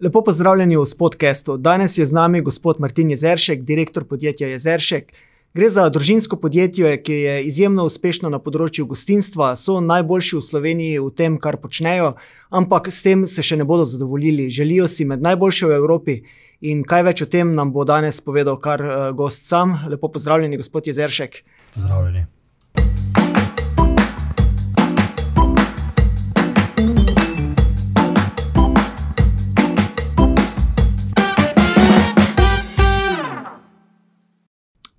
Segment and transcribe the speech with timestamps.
[0.00, 1.56] Lepo pozdravljeni v podkastu.
[1.56, 5.12] Danes je z nami gospod Martin Jezeršek, direktor podjetja Jezeršek.
[5.54, 11.04] Gre za družinsko podjetje, ki je izjemno uspešno na področju gostinstva, so najboljši v Sloveniji
[11.04, 12.14] v tem, kar počnejo,
[12.48, 14.48] ampak s tem se še ne bodo zadovoljili.
[14.48, 16.18] Želijo si med najboljši v Evropi.
[16.64, 19.82] In kaj več o tem nam bo danes povedal kar uh, gost sam.
[19.84, 21.42] Lepo pozdravljeni, gospod Jezeršek.
[21.76, 22.24] Pozdravljeni.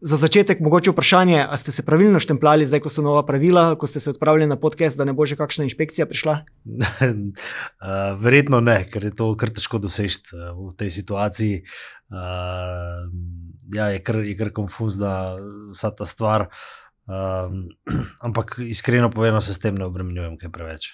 [0.02, 3.88] Za začetek, mogoče vprašanje, ali ste se pravilno štempljali, zdaj, ko so nova pravila, ko
[3.88, 6.40] ste se odpravili na podcast, da ne bo že kakšna inšpekcija prišla?
[6.66, 11.62] uh, verjetno ne, ker je to kar težko doseči uh, v tej situaciji.
[12.10, 13.14] Uh,
[13.78, 15.38] ja, je kar, kar konfuzna
[15.70, 16.50] vsa ta stvar.
[17.06, 17.54] Uh,
[18.26, 20.92] ampak iskreno povedano, se s tem ne obremenjujem, kaj preveč.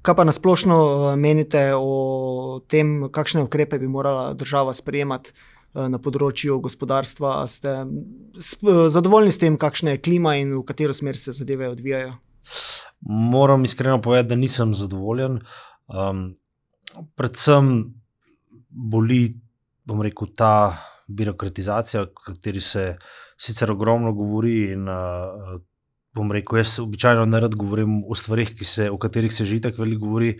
[0.00, 5.36] Kaj pa nasplošno menite o tem, kakšne ukrepe bi morala država sprejemati?
[5.70, 7.44] Eh, na področju gospodarstva.
[7.46, 12.16] Ste eh, zadovoljni s tem, kakšna je klima in v katero smer se zadeve odvijajo?
[13.06, 15.38] Moram iskreno povedati, da nisem zadovoljen.
[15.86, 16.24] Um,
[17.14, 17.70] predvsem
[18.68, 19.28] boli,
[19.86, 20.74] bom rekel, ta
[21.06, 22.96] birokratizacija, o kateri se
[23.38, 24.72] sicer ogromno govori.
[24.74, 25.54] In, uh,
[26.18, 29.84] bom rekel, jaz običajno ne rad govorim o stvarih, se, o katerih se že tako
[29.86, 30.34] veliko govori,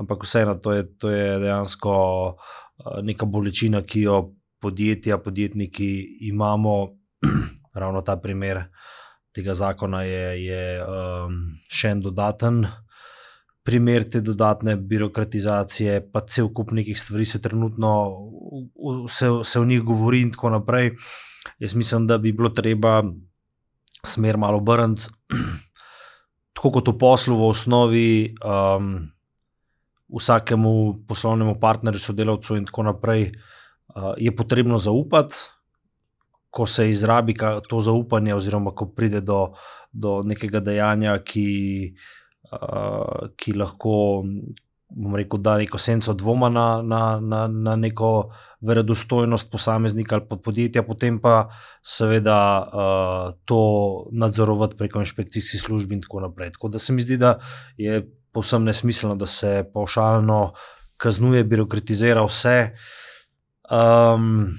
[0.00, 1.94] ampak vseeno, to je, to je dejansko
[2.32, 4.20] uh, neka bolečina, ki jo
[4.60, 6.88] podjetja, podjetniki imamo,
[7.80, 8.64] ravno ta primer
[9.32, 11.36] tega zakona je, je um,
[11.70, 12.64] še en dodaten
[13.62, 17.90] primer te dodatne birokratizacije, pa cel kup nekih stvari se trenutno
[19.08, 20.94] se, se v njih govori in tako naprej.
[21.60, 23.02] Jaz mislim, da bi bilo treba
[24.04, 25.12] smer malo obrniti.
[26.56, 28.08] Tako kot v poslu, v osnovi,
[28.44, 28.96] um,
[30.18, 30.72] vsakemu
[31.08, 33.59] poslovnemu partnerju, sodelavcu, in tako naprej, uh,
[34.16, 35.34] je potrebno zaupati,
[36.50, 37.34] ko se izrabi
[37.68, 39.52] to zaupanje, oziroma ko pride do,
[39.92, 41.94] do nekega dejanja, ki,
[42.52, 44.24] uh, ki lahko.
[44.90, 48.32] Bom rekel, da neko senco dvoma na, na, na, na neko
[48.66, 51.44] verodostojnost posameznika ali podjetja, potem pa
[51.78, 53.60] seveda uh, to
[54.10, 56.50] nadzorovati preko inšpekcijskih služb in tako naprej.
[56.56, 57.36] Tako da se mi zdi, da
[57.78, 58.02] je
[58.34, 60.40] povsem nesmiselno, da se paušalno
[60.98, 62.56] kaznuje, birokratizira vse.
[62.74, 62.99] Uh,
[63.70, 64.58] Um,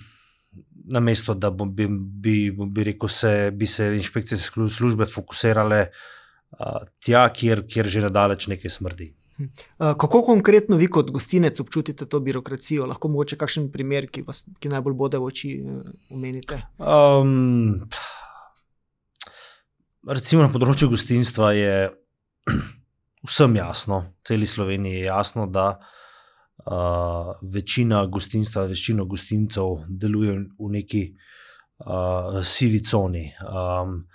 [0.86, 7.26] na mesto, da bi, bi, bi, rekel, se, bi se inšpekcijske službe fokusirale uh, tja,
[7.34, 9.12] kjer, kjer že nadaleč nekaj smrdi.
[9.38, 9.50] Hm.
[10.00, 12.86] Kako konkretno vi, kot gostinec, občutite to birokracijo?
[12.88, 16.62] Lahko mogoče kakšen primer, ki vas ki najbolj bode v oči, eh, omenite?
[16.78, 17.80] Um,
[20.08, 21.74] recimo na področju gostinstva je
[23.30, 25.98] vsem jasno, celi Sloveniji je jasno, da uh,
[26.66, 31.04] uh, večina gostinstva, večina gostincev deluje v neki
[31.86, 33.32] uh, sivi coni.
[33.42, 34.06] Um,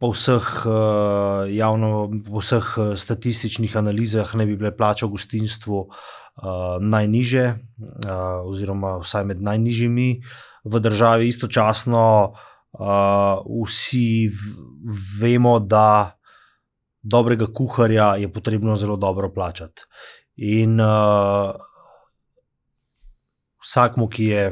[0.00, 6.78] po vseh, uh, javno, po vseh statističnih analizah ne bi bile plače v gostinstvu uh,
[6.80, 10.08] najniže, uh, oziroma vsaj med najnižjimi
[10.64, 12.32] v državi, istočasno.
[12.70, 14.30] Uh, vsi
[15.20, 16.16] vemo, da
[17.02, 19.82] dobrega kuharja je potrebno zelo dobro plačati.
[20.40, 21.52] In uh,
[23.60, 24.44] vsakmu, ki je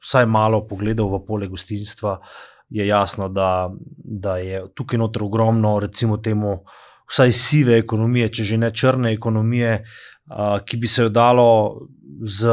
[0.00, 2.18] vsaj malo pogledal v polje gostinstva,
[2.72, 6.62] je jasno, da, da je tukaj noter ogromno, recimo, temu,
[7.10, 11.48] vsaj sive ekonomije, če že ne črne ekonomije, uh, ki bi se jo dalo
[12.24, 12.48] z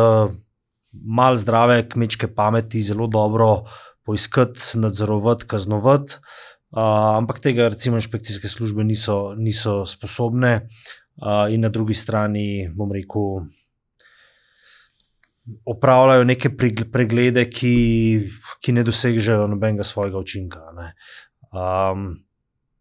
[0.92, 3.64] malo zdrave kmečke pameti zelo dobro
[4.04, 6.20] poiskati, nadzorovati, kaznovati.
[6.72, 10.68] Uh, ampak tega, recimo, inšpekcijske službe niso, niso sposobne.
[11.20, 13.44] Uh, in na drugi strani, bom rekel,
[15.66, 16.50] opravljajo neke
[16.92, 17.76] preglede, ki,
[18.62, 20.64] ki ne dosežejo nobenega svojega učinka.
[20.78, 20.88] Ne.
[21.52, 22.10] Um,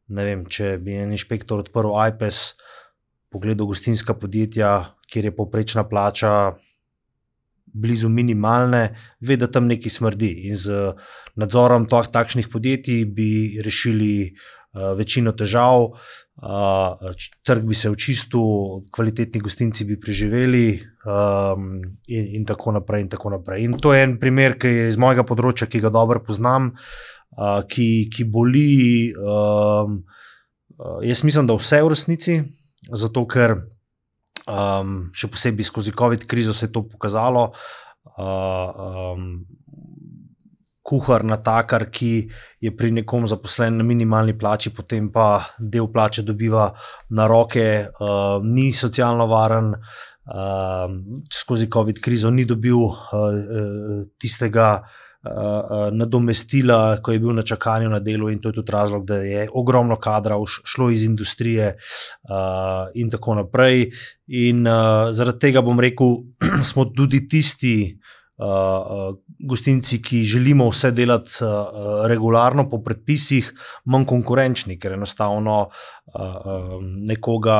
[0.08, 2.38] ne vem, če bi en inšpektor odprl iPad,
[3.30, 6.34] pogledal gostinska podjetja, kjer je povprečna plača.
[7.70, 10.30] Blizu minimalne, ve, da tam nekaj smrdi.
[10.50, 10.94] In z
[11.38, 15.92] nadzorom takšnih podjetij bi rešili uh, večino težav,
[16.42, 17.14] uh,
[17.46, 23.04] trg bi se očistil, kvalitetni gostinci bi preživeli, um, in, in tako naprej.
[23.04, 23.64] In, tako naprej.
[23.64, 26.72] in to je en primer, ki je iz mojega področja, ki ga dobro poznam,
[27.36, 29.12] uh, ki, ki boli.
[29.16, 30.02] Um,
[31.04, 32.40] jaz mislim, da vse v resnici,
[32.96, 33.58] zato ker
[34.48, 37.50] um, še posebej skozi COVID krizo se je to pokazalo.
[38.16, 39.26] Uh, um,
[40.90, 42.12] kuhar, natakar, ki
[42.60, 46.70] je pri nekom zaposlen na minimalni plači, potem pa del plače dobiva
[47.14, 49.74] na roke, uh, ni socialno varen.
[51.32, 52.76] skozi COVID krizo ni dobil
[54.18, 54.82] tistega.
[55.20, 59.18] Uh, nadomestila, ko je bil na čakanju na delu, in to je tudi razlog, da
[59.20, 61.74] je ogromno kadra šlo iz industrije,
[62.24, 63.90] uh, in tako naprej.
[64.28, 66.16] In uh, zaradi tega bom rekel,
[66.70, 73.52] smo tudi tisti, uh, uh, gostinci, ki želimo vse delati uh, regularno po predpisih,
[73.84, 77.58] manj konkurenčni, ker enostavno uh, nekoga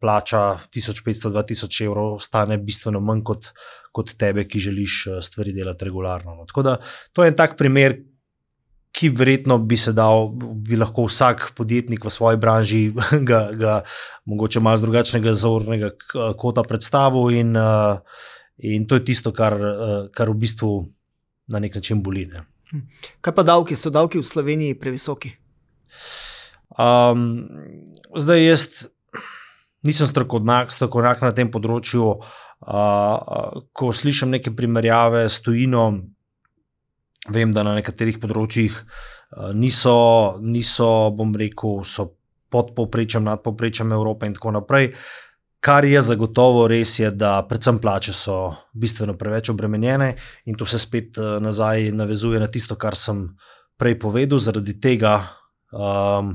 [0.00, 3.52] plača 1500-2000 evrov, stane bistveno manj kot,
[3.92, 6.34] kot tebe, ki želiš stvari delati regularno.
[6.40, 6.48] No.
[6.48, 6.76] Tako da
[7.12, 8.00] to je en tak primer.
[8.94, 12.82] Ki verjetno bi se dal, bi lahko vsak podjetnik v svoji branži,
[13.28, 13.72] ga, ga
[14.30, 15.90] mogoče malo drugačnega zornega
[16.38, 17.98] kota predstavil, in uh,
[18.58, 20.88] In to je tisto, kar, eh, kar v bistvu
[21.48, 22.26] na nek način boli.
[22.26, 22.44] Ne.
[22.70, 22.86] Hm.
[23.20, 23.76] Kaj pa davki?
[23.76, 25.34] So davki v Sloveniji previsoki?
[26.78, 27.48] Um,
[28.16, 28.86] zdaj, jaz
[29.82, 32.20] nisem strokovnjak na tem področju.
[32.64, 36.00] Uh, ko slišim neke primerjave s tujino,
[37.28, 42.14] vem, da na nekaterih področjih uh, niso, niso, bom rekel, so
[42.48, 44.94] pod povprečjem, nad povprečjem Evrope in tako naprej.
[45.64, 48.34] Kar je zagotovo res, je, da predvsem plače so
[48.76, 50.10] bistveno preveč obremenjene
[50.44, 53.22] in to se spet uh, nazaj navezuje na tisto, kar sem
[53.80, 54.42] prej povedal.
[54.44, 55.14] Zaradi tega,
[55.72, 56.34] um,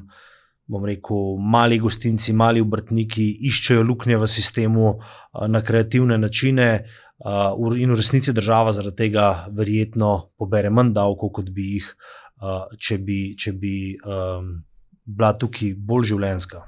[0.65, 6.69] bom rekel, mali gostinci, mali obrtniki iščejo luknje v sistemu uh, na kreativne načine.
[7.19, 11.93] Uh, in v resnici država zaradi tega verjetno pobere manj davkov, kot bi jih,
[12.41, 14.55] uh, če bi, če bi um,
[15.05, 16.65] bila tukaj bolj življenska.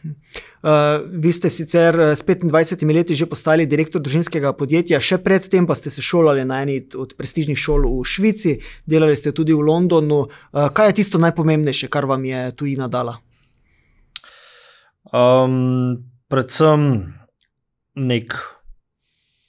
[0.00, 5.68] Uh, vi ste sicer eh, s 25 leti že postali direktor družinskega podjetja, še predtem
[5.68, 8.56] pa ste se šolali na eni od prestižnih šol v Švici,
[8.88, 10.28] delali ste tudi v Londonu.
[10.28, 13.20] Uh, kaj je tisto najpomembnejše, kar vam je tujina dala?
[15.12, 17.12] Um, predvsem
[18.00, 18.36] nek,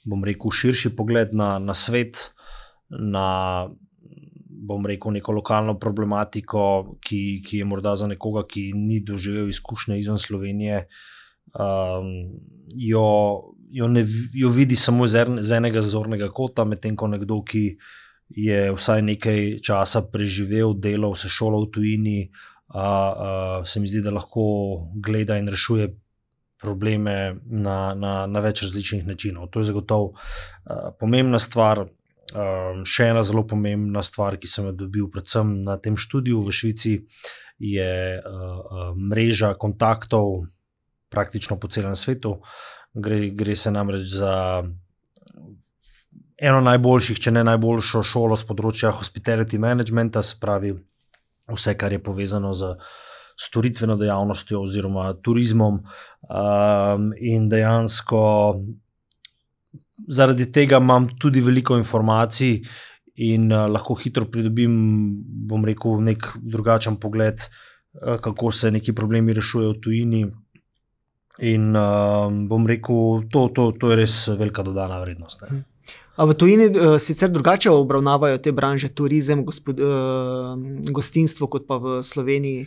[0.04, 2.32] bom rekel, širši pogled na, na svet,
[2.92, 3.68] na
[4.62, 6.64] bom rekel, neko lokalno problematiko,
[7.02, 10.84] ki, ki je morda za nekoga, ki ni doživel izkušnje izven Slovenije,
[11.58, 12.12] um,
[12.78, 13.06] jo,
[13.70, 14.04] jo, ne,
[14.34, 17.64] jo vidi samo z, z enega zornega kota, medtem ko nekdo, ki
[18.38, 22.20] je vsaj nekaj časa preživel, delal, se šolal v tujini,
[22.74, 24.44] uh, uh, se mi zdi, da lahko
[24.94, 25.90] gleda in rešuje.
[26.62, 29.48] Probleme na, na, na več različnih načinov.
[29.50, 31.80] To je zagotovo uh, pomembna stvar,
[32.32, 36.54] Um, še ena zelo pomembna stvar, ki sem jo dobil, predvsem na tem študiju v
[36.56, 36.92] Švici,
[37.60, 40.46] je uh, mreža kontaktov
[41.12, 42.38] praktično po celem svetu.
[42.96, 44.64] Gre, gre se namreč za
[46.40, 50.72] eno najboljših, če ne najboljšo šolo z področja hospitality managementa, se pravi
[51.52, 52.76] vse, kar je povezano z.
[53.42, 58.20] Storitveno dejavnostjo, oziroma turizmom, um, in dejansko
[60.08, 62.60] zaradi tega imam tudi veliko informacij
[63.14, 64.72] in uh, lahko hitro pridobim,
[65.48, 70.22] bom rekel, nek drugačen pogled, uh, kako se neki problemi rešujejo v tujini.
[71.48, 75.44] In uh, bom rekel, to, to, to je res velika dodana vrednost.
[75.50, 75.64] Ne.
[76.16, 80.56] A v tujini uh, sicer drugače obravnavajo te branže, turizem, gospod, uh,
[80.92, 82.66] gostinstvo, kot pa v Sloveniji?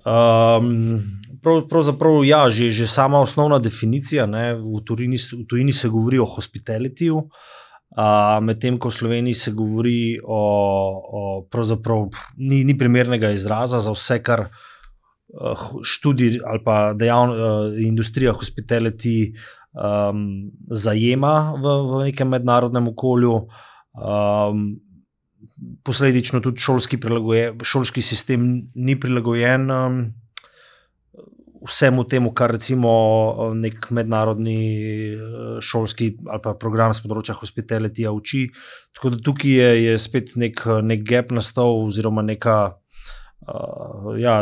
[0.00, 1.00] Um,
[1.42, 4.26] prav, pravzaprav, ja, že, že sama osnovna definicija.
[4.26, 9.52] Ne, v, turini, v tujini se govori o hospitalitiju, uh, medtem ko v Sloveniji se
[9.52, 10.42] govori o.
[11.10, 17.74] o pravzaprav ni, ni primernega izraza za vse, kar uh, študij ali pa dejavno uh,
[17.80, 19.32] industrija hospitality
[19.72, 23.34] um, zajema v, v nekem mednarodnem okolju.
[23.94, 24.80] Um,
[25.84, 26.98] posledično tudi šolski,
[27.64, 30.00] šolski sistem ni prilagojen um,
[31.68, 32.90] vsemu temu, kar recimo
[33.54, 34.58] nek mednarodni
[35.14, 38.46] uh, šolski ali pa program z področja hospitality uči.
[38.96, 44.40] Tako da tukaj je, je spet nek, nek gap nastal, oziroma neka uh, ja,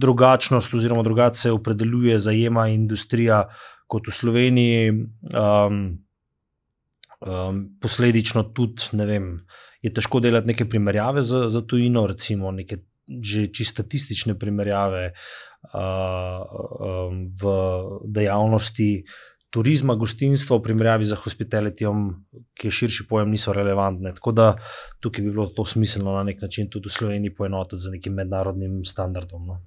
[0.00, 3.44] drugačnost, oziroma drugače se opredeljuje, zajema industrija
[3.90, 4.94] kot v Sloveniji.
[5.34, 5.82] Um,
[7.20, 9.32] Um, posledično tudi, ne vem,
[9.84, 15.80] je težko delati neke primerjave za, za tujino, recimo neke že čisto statistične primerjave uh,
[16.78, 17.50] um, v
[18.06, 19.02] dejavnosti
[19.50, 22.04] turizma, gostinstva, v primerjavi z hospitalityjem,
[22.54, 24.14] ki je širši pojem, niso relevantne.
[24.14, 24.52] Tako da
[25.02, 28.84] tukaj bi bilo to smiselno na nek način tudi v Sloveniji poenotiti z nekim mednarodnim
[28.86, 29.46] standardom.
[29.46, 29.58] No.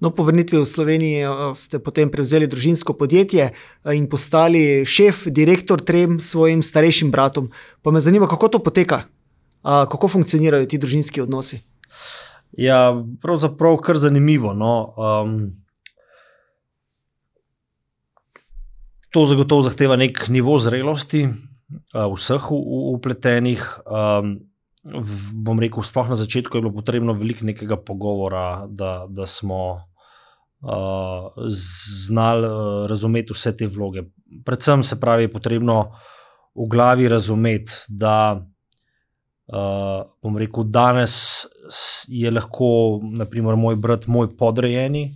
[0.00, 3.54] No, po vrnitvi v Slovenijo eh, ste potem prevzeli družinsko podjetje eh,
[3.94, 7.50] in postali šef, direktor trem svojim starejšim bratom.
[7.82, 9.04] Pa me zanima, kako to poteka,
[9.62, 11.60] kako funkcionirajo ti družinski odnosi.
[12.52, 14.52] Ja, pravzaprav kar zanimivo.
[14.56, 14.94] No.
[14.96, 15.60] Um,
[19.10, 22.50] to zagotovo zahteva nek nivo zrelosti uh, vseh
[22.96, 23.64] upletenih.
[23.86, 24.49] Um,
[25.34, 31.32] bom rekel, sploh na začetku je bilo potrebno veliko nekega pogovora, da, da smo uh,
[32.08, 34.02] znali uh, razumeti vse te vloge.
[34.44, 35.92] Predvsem se pravi, je potrebno
[36.54, 41.46] v glavi razumeti, da uh, bom rekel, danes
[42.08, 45.14] je lahko, naprimer, moj brat, moj podrejeni.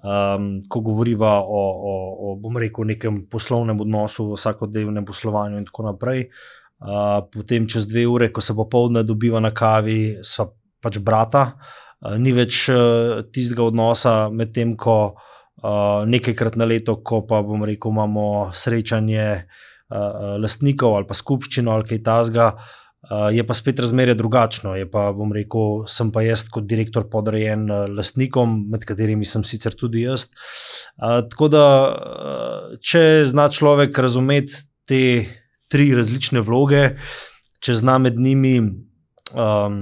[0.00, 1.94] Um, ko govorimo o, o,
[2.30, 6.22] o, bom rekel, nekem poslovnem odnosu, vsakodnevnem poslovanju, in tako naprej.
[6.30, 10.48] Uh, potem, čez dve ure, ko se popoldne dobiva na kavi, so
[10.80, 17.22] pač brata, uh, ni več uh, tistega odnosa, medtem ko uh, nekajkrat na leto, ko
[17.28, 22.52] pa bomo rekel, imamo srečanje uh, lastnikov ali pa skupščino ali kaj tasga.
[23.00, 24.74] Uh, je pa spet razmerje drugačno.
[24.92, 30.04] Pa, rekel, sem pa jaz, kot direktor, podrejen uh, lastnikom, med katerimi sem sicer tudi
[30.04, 30.28] jaz.
[31.00, 35.00] Uh, tako da, uh, če zna človek razumeti te
[35.70, 36.96] tri različne vloge,
[37.62, 39.80] če zna med njimi um,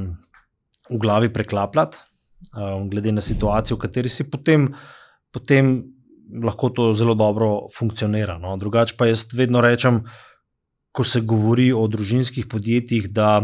[0.89, 2.03] v glavi preklapljati,
[2.53, 4.69] um, glede na situacijo, v kateri si potem,
[5.35, 5.79] potem
[6.45, 8.37] lahko to zelo dobro funkcionira.
[8.39, 8.57] No.
[8.61, 10.03] Drugače pa jaz vedno rečem,
[10.93, 13.41] ko se govori o družinskih podjetjih, da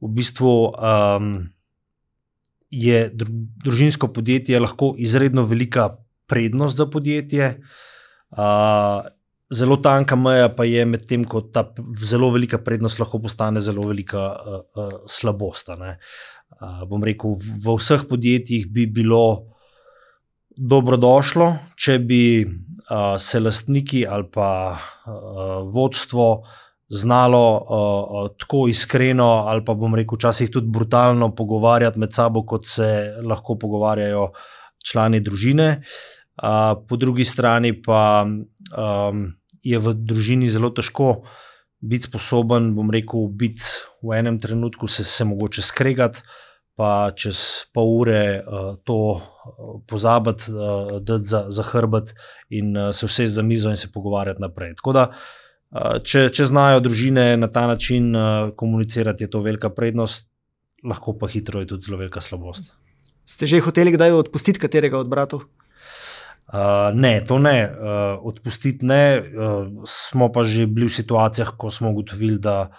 [0.00, 0.52] v bistvu.
[0.74, 1.32] Um,
[2.70, 5.88] Je družinsko podjetje lahko izredno velika
[6.30, 7.48] prednost za podjetje,
[8.30, 9.02] uh,
[9.50, 11.64] zelo tanka meja pa je med tem, ko ta
[12.06, 15.72] zelo velika prednost lahko postane zelo velika uh, uh, slabost.
[15.74, 19.50] Uh, bom rekel, v vseh podjetjih bi bilo
[20.60, 26.26] dobrodošlo, če bi uh, se lastniki ali pa uh, vodstvo
[26.90, 32.66] znalo uh, tako iskreno, ali pa bom rekel, včasih tudi brutalno pogovarjati med sabo, kot
[32.66, 32.88] se
[33.22, 34.30] lahko pogovarjajo
[34.84, 35.82] člani družine.
[36.40, 39.26] Uh, po drugi strani pa um,
[39.62, 41.22] je v družini zelo težko
[41.80, 43.64] biti sposoben, bom rekel, biti
[44.04, 46.24] v enem trenutku, se, se mogoče skregati,
[46.76, 52.14] pa čez pol ure uh, to uh, pozabiti, uh, da za, za hrbet
[52.48, 54.74] in uh, se vse za mizo in se pogovarjati naprej.
[54.80, 59.72] Tako da, uh, če, če znajo družine na ta način uh, komunicirati, je to velika
[59.72, 60.28] prednost,
[60.84, 62.72] lahko pa hitro je tudi zelo velika slabost.
[63.28, 65.44] Ste že hoteli kdaj odpustiti katerega od bratov?
[66.50, 69.22] Uh, ne, to ne, uh, odpustiti ne.
[69.22, 72.74] Uh, smo pa že bili v situacijah, ko smo ugotovili, da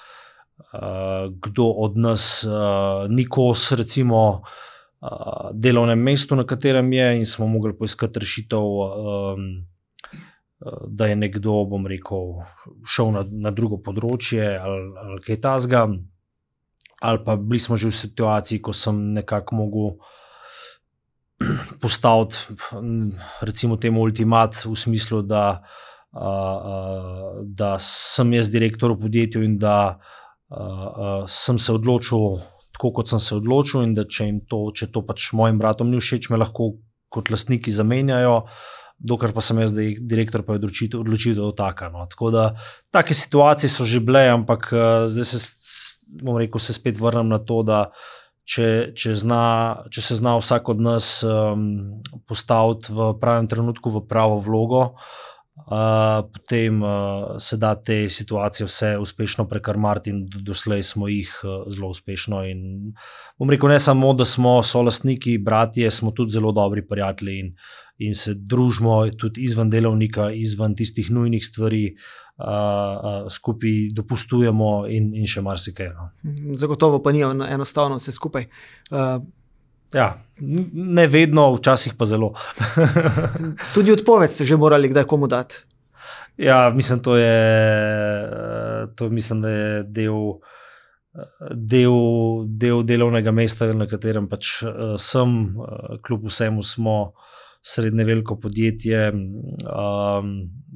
[0.76, 7.26] uh, kdo od nas uh, ni kos, recimo, uh, delovnem mestu, na katerem je, in
[7.26, 9.48] smo mogli poiskati rešitev, um,
[10.88, 12.44] da je nekdo, bom rekel,
[12.84, 15.88] šel na, na drugo področje ali, ali kaj tasga.
[17.02, 19.96] Ali pa bili smo že v situaciji, ko sem nekako mogel
[21.82, 22.38] postaviti,
[23.42, 25.62] recimo, temu ultimat v smislu, da,
[26.12, 26.78] a, a,
[27.46, 29.96] da sem jaz direktor v podjetju in da a,
[30.56, 32.42] a, sem se odločil
[32.76, 35.92] tako, kot sem se odločil, in da če jim to, če to pač mojim bratom
[35.92, 36.76] ni všeč, me lahko
[37.12, 38.46] kot lastniki zamenjajo.
[39.02, 41.90] Dokler pa sem jaz, direktor, pa je odločitev, odločitev taka.
[41.90, 42.06] No.
[42.10, 42.44] Tako da,
[42.94, 44.70] take situacije so že bile, ampak
[45.10, 45.40] zdaj se,
[46.38, 49.44] rekel, se spet vrnem na to, da uh, če, če, zna,
[49.94, 56.22] če se zna vsak od nas um, postaviti v pravem trenutku v pravo vlogo, uh,
[56.26, 61.92] potem uh, se da te situacije vse uspešno prekarmati in doslej smo jih uh, zelo
[61.94, 62.44] uspešno.
[62.50, 62.92] In
[63.40, 67.54] bom rekel, ne samo, da smo solastniki, bratje, smo tudi zelo dobri prijatelji
[68.08, 71.86] in se družimo tudi izven delovnika, izven tistih nujnih stvari.
[71.92, 75.92] Uh, uh, skupaj dopustujemo, in, in še marsikaj.
[75.94, 76.08] No.
[76.58, 78.48] Zagotovo pa ni enostavno vse skupaj.
[78.90, 79.20] Uh,
[79.94, 80.08] ja,
[80.40, 82.32] ne vedno, včasih pa zelo.
[83.76, 85.62] tudi odpoved ste že morali kdaj komu dati.
[86.42, 87.36] Ja, mislim, to je,
[88.96, 90.40] to mislim, da je del,
[91.52, 92.00] del,
[92.48, 94.64] del delovnega mesta, na katerem pač
[94.98, 95.36] sem,
[96.02, 96.98] kljub vsemu smo
[97.62, 100.32] srednje veliko podjetje um,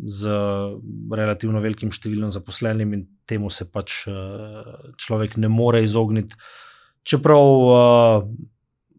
[0.06, 0.30] z
[1.12, 6.38] relativno velikim številom zaposlenim in temu se pač uh, človek ne more izogniti.
[7.06, 8.28] Čeprav uh,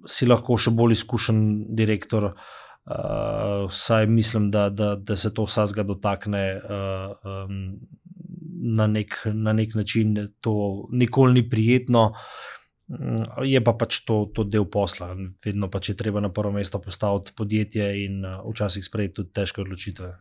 [0.06, 1.40] si lahko še bolj izkušen
[1.78, 6.46] direktor, uh, vsaj mislim, da, da, da se to vsega dotakne.
[6.62, 7.62] Uh, um,
[8.66, 10.52] Na nek, na nek način to
[10.90, 12.55] nikoli ni prijetno, uh,
[13.42, 15.10] je pa pač to, to del posla.
[15.42, 19.60] Vedno pač je treba na prvo mesto postaviti podjetje in uh, včasih sprejeti tudi težke
[19.64, 20.14] odločitve.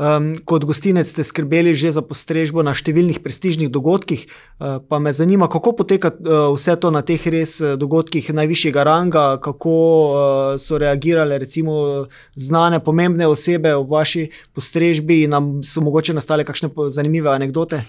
[0.00, 5.10] Um, kot gostinec ste skrbeli že za postrežbo na številnih prestižnih dogodkih, uh, pa me
[5.12, 10.14] zanima, kako poteka uh, vse to na teh res dogodkih najvišjega ranga, kako uh,
[10.56, 12.06] so reagirale recimo
[12.38, 17.82] znane, pomembne osebe v vaši postrežbi in nam so mogoče nastale kakšne zanimive anekdote.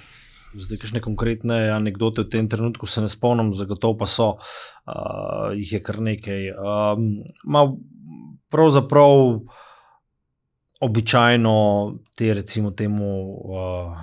[0.51, 5.77] Zdaj, kakšne konkretne anekdote v tem trenutku se ne spomnim, zagotovo pa so, uh, jih
[5.77, 6.51] je kar nekaj.
[6.51, 7.23] Um,
[8.51, 9.39] pravzaprav
[10.83, 11.55] običajno
[12.19, 13.95] te, recimo, temu uh,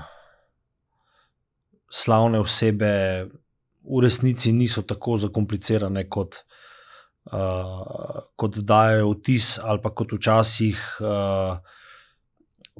[1.93, 3.29] slavne osebe
[3.85, 6.45] v resnici niso tako zakomplicirane, kot,
[7.29, 11.61] uh, kot dajo vtis, ali pa kot včasih uh,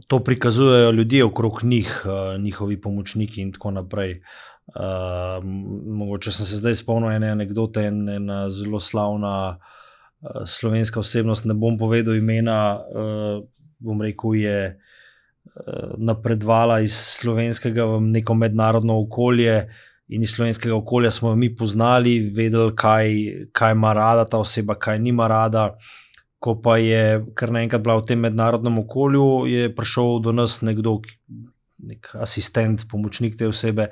[0.07, 4.21] to prikazujejo ljudje okrog njih, uh, njihovi pomočniki in tako naprej.
[4.69, 5.45] Uh,
[5.87, 11.79] mogoče sem se zdaj spomnil ene anekdote, ena zelo slavna uh, slovenska osebnost, ne bom
[11.79, 12.81] povedal imena.
[12.95, 19.69] Uh, bom rekel, je eh, napredovala iz slovenskega v neko mednarodno okolje.
[20.09, 23.13] In iz slovenskega okolja smo jo mi poznali, vedeli, kaj,
[23.53, 25.75] kaj ima rada ta oseba, kaj nima rada.
[26.39, 31.01] Ko pa je kar naenkrat bila v tem mednarodnem okolju, je prišel do nas nekdo,
[31.83, 33.89] nek asistent, pomočnik te osebe,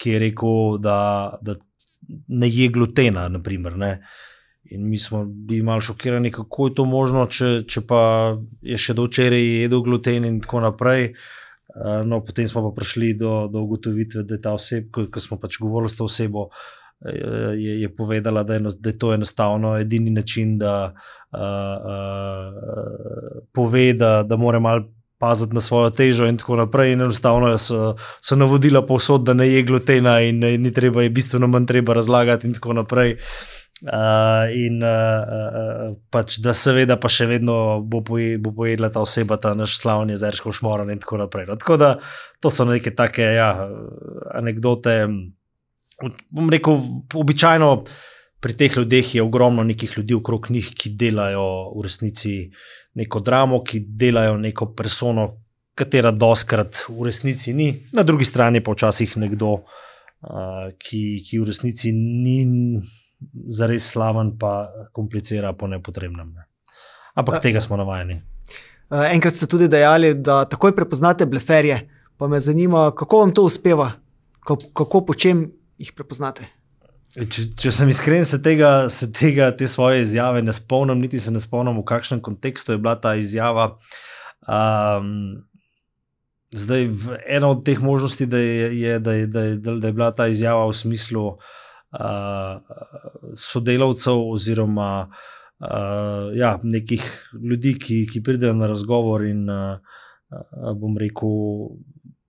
[0.00, 0.96] ki je rekel, da,
[1.44, 1.58] da
[2.28, 3.28] ne je glutena.
[3.28, 3.92] Naprimer, ne.
[4.00, 4.30] Uh,
[4.70, 8.02] In mi smo bili malo šokirani, kako je to možno, če, če pa
[8.62, 11.14] je še do včeraj jedel gluten in tako naprej.
[11.70, 15.40] Uh, no, potem smo pa prišli do, do ugotovitve, da je ta oseba, ko smo
[15.42, 16.48] pač govorili s to osebo,
[17.04, 20.94] je, je povedala, da je, da je to enostavno edini način, da
[21.32, 24.84] uh, uh, pove, da, da mora malo
[25.18, 26.92] paziti na svojo težo in tako naprej.
[26.92, 31.46] In enostavno so, so navodila povsod, da ne je glutena in ni treba, je bistveno
[31.46, 33.16] manj treba razlagati in tako naprej.
[33.80, 39.00] Uh, in uh, uh, pač, da seveda pa še vedno bo, poje, bo pojedla ta
[39.00, 41.46] oseba, ta naš slavni zrško šmoran in tako naprej.
[41.48, 41.94] No, tako da
[42.40, 43.68] to so neke take ja,
[44.36, 45.08] anekdote.
[46.30, 46.80] Bom rekel,
[47.14, 47.84] običajno
[48.40, 52.50] pri teh ljudeh je ogromno nekih ljudi okrog njih, ki delajo v resnici
[52.94, 55.28] neko dramo, ki delajo neko persono,
[55.74, 61.46] katera doskrat v resnici ni, na drugi strani pa včasih nekdo, uh, ki, ki v
[61.52, 62.80] resnici ni
[63.48, 66.32] za res slaven, pa komplicira po nepotrebnem.
[66.32, 66.48] Ne.
[67.20, 68.22] Ampak tega smo navajeni.
[68.90, 71.82] Enkrat ste tudi dejali, da takoj prepoznate bleferje.
[72.16, 73.92] Pa me zanima, kako vam to uspeva,
[74.44, 75.46] kako po čem
[75.80, 76.46] jih prepoznate.
[77.16, 81.20] E, če, če sem iskren, se tega, se tega, te svoje izjave ne spomnim, niti
[81.22, 83.72] se ne spomnim, v kakšnem kontekstu je bila ta izjava.
[84.46, 85.40] Um,
[86.54, 86.86] zdaj,
[87.26, 90.68] ena od teh možnosti je, je, da, je, da, je, da je bila ta izjava
[90.70, 92.62] v smislu, uh,
[93.34, 99.98] sodelavcev oziroma uh, ja, nekih ljudi, ki, ki pridejo na razgovor in uh,
[100.78, 101.74] bom rekel,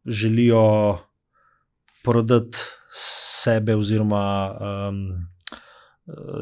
[0.10, 0.66] želijo
[2.04, 2.58] prodati
[3.44, 4.24] sebe oziroma
[4.90, 5.04] um,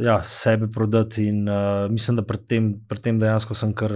[0.01, 3.93] ja, sebe prodati in uh, mislim, da pred tem, pred tem dejansko sem kar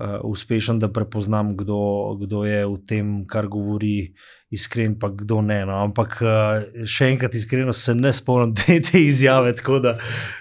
[0.00, 1.80] uh, uspešen, da prepoznam, kdo,
[2.20, 4.12] kdo je v tem, kar govori,
[4.50, 5.60] iskren, pa kdo ne.
[5.68, 5.78] No.
[5.84, 9.54] Ampak uh, še enkrat, iskreno se ne spomnim te, te izjave.
[9.82, 9.96] Da,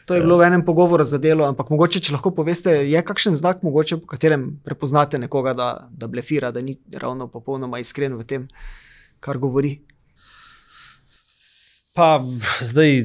[0.06, 3.38] to je bilo v enem pogovoru za delo, ampak mogoče, če lahko poveste, je kakšen
[3.40, 8.28] znak, mogoče, po katerem prepoznate nekoga, da, da blefira, da ni ravno popolnoma iskren v
[8.28, 8.50] tem,
[9.24, 9.80] kar govori.
[11.94, 12.26] Pa
[12.62, 13.04] zdaj,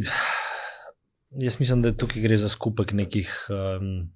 [1.40, 3.30] jaz mislim, da tukaj gre za skupek nekih.
[3.48, 4.10] Um,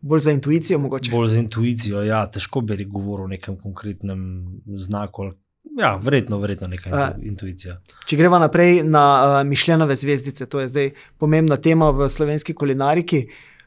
[0.00, 0.78] bolj za intuicijo.
[0.78, 1.10] Mogoče.
[1.10, 5.32] Bolj za intuicijo, ja, težko bi govoril o nekem konkretnem znaku.
[5.78, 7.78] Ja, verjetno, verjetno neka intu, intuicija.
[8.06, 13.22] Če gremo naprej na uh, Mišljenove zvezdice, to je zdaj pomembna tema v slovenski kulinariki.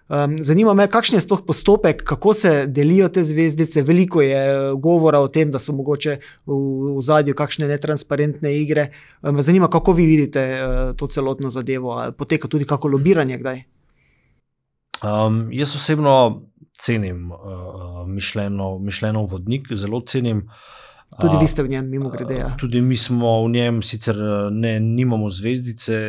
[0.08, 3.82] Um, zanima me, kakšen je sploh postopek, kako se delijo te zvezdice.
[3.82, 6.58] Veliko je govora o tem, da so mogoče v,
[6.98, 8.92] v zadju kakšne netransparentne igre.
[9.22, 13.38] Um, zanima me, kako vi vidite uh, to celotno zadevo, ali poteka tudi kako lobiranje
[13.38, 13.64] kdaj.
[15.04, 16.42] Um, jaz osebno
[16.74, 20.50] cenim uh, mišljeno, mišljeno vodnik, zelo cenim.
[21.22, 22.36] Tudi vi ste v njem, mimo grede.
[22.36, 22.56] Ja.
[22.60, 24.16] Tudi mi smo v njem, sicer
[24.52, 26.00] ne, nimamo zvezdice,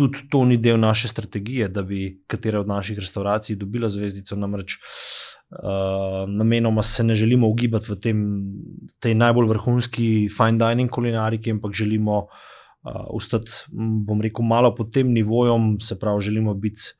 [0.00, 4.36] tudi to ni del naše strategije, da bi katera od naših restauracij dobila zvezdico.
[4.36, 8.22] Namreč uh, namenoma se ne želimo ugibati v tem,
[9.00, 13.52] tej najbolj vrhunski fine dining kulinariki, ampak želimo uh, ostati,
[14.06, 16.94] bom rekel, malo pod tem nivojem, se pravi, želimo biti.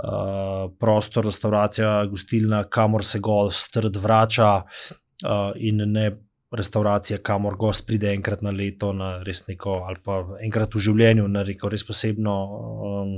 [0.00, 8.10] Uh, prostor, restauracija, gostilna, kamor se gost vrača, uh, in ne restauracija, kamor gost pride
[8.14, 12.34] enkrat na leto, na res neko, ali pa enkrat v življenju, na neko res posebno
[12.50, 13.12] um,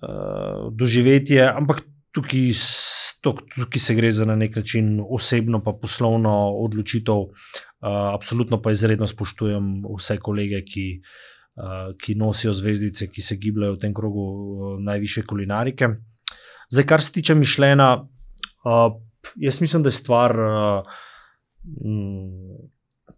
[0.00, 1.42] uh, doživetje.
[1.50, 1.82] Ampak
[2.16, 2.48] tukaj,
[3.20, 6.32] tukaj se gre za na nek način osebno, pa poslovno
[6.64, 7.26] odločitev.
[7.26, 10.86] Uh, absolutno pa izredno spoštujem vse kolege, ki,
[11.60, 15.92] uh, ki nosijo zvezdice, ki se gibljajo v tem krogu uh, najviše kulinarike.
[16.72, 17.90] Zdaj, kar se tiče mišljenja,
[18.64, 18.96] uh,
[19.36, 20.96] jaz mislim, da je stvar, uh,
[21.66, 22.70] m,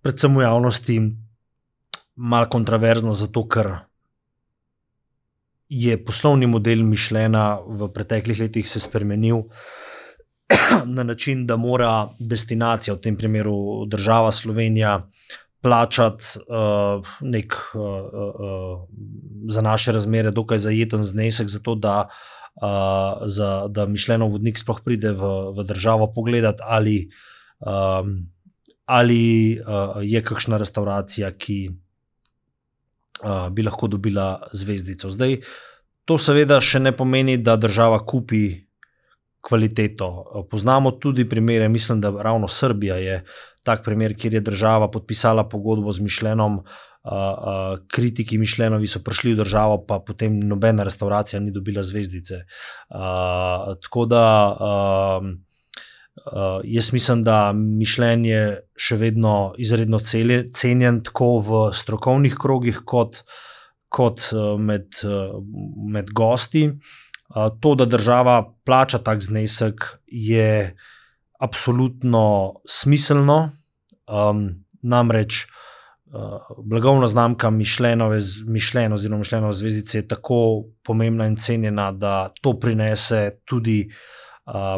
[0.03, 0.99] predvsem v javnosti,
[2.17, 3.75] malo kontroverzna, zato ker
[5.69, 9.43] je poslovni model mišljenja v preteklih letih se spremenil
[10.97, 15.03] na način, da mora destinacija, v tem primeru država Slovenija,
[15.61, 18.89] plačati uh, nek uh, uh,
[19.51, 22.09] za naše razmere, dokaj zajeten znesek, zato da,
[22.63, 27.11] uh, za, da mišljeno vodnik sploh pride v, v državo pogledati, ali,
[27.61, 28.31] um,
[28.89, 31.59] ali uh, je kakšna restauracija, ki
[33.51, 35.09] bi lahko dobila zvezdico.
[35.11, 35.41] Zdaj,
[36.07, 38.69] to seveda še ne pomeni, da država kupi
[39.43, 40.47] kvaliteto.
[40.51, 43.25] Poznamo tudi primere, mislim, da ravno Srbija je
[43.63, 46.63] tak primer, kjer je država podpisala pogodbo z Mišljenom.
[47.09, 52.43] Uh, uh, kritiki Mišljenovi so prišli v državo, pa potem nobena restauracija ni dobila zvezdice.
[52.91, 55.29] Uh, tako da uh,
[56.27, 63.23] Uh, jaz mislim, da mišljenje je še vedno izredno cenjen, tako v strokovnih krogih, kot,
[63.89, 65.39] kot uh, med, uh,
[65.93, 66.67] med gosti.
[67.29, 70.75] Uh, to, da država plača tak znesek, je
[71.39, 73.39] absolutno smiselno.
[74.09, 78.09] Um, namreč uh, blagovna znamka Mišljeno,
[78.95, 80.41] oziroma Mišljeno zvezdice, je tako
[80.83, 84.19] pomembna in cenjena, da to prinese tudi uh,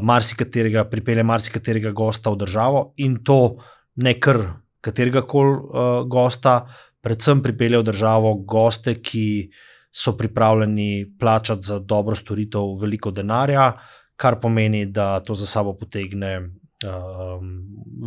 [0.03, 3.57] marsikaterega, pripelje marsikaterega gosta v državo in to
[4.03, 4.41] ne kar
[4.81, 6.65] katerega koli uh, gosta,
[7.05, 9.51] predvsem pripelje v državo goste, ki
[9.93, 13.73] so pripravljeni plačati za dobro storitev veliko denarja,
[14.17, 16.39] kar pomeni, da to za sabo potegne.
[16.81, 17.43] Uh,